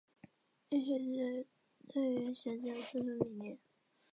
[0.71, 1.47] 恋鞋指
[1.87, 3.59] 对于鞋子有特殊迷恋。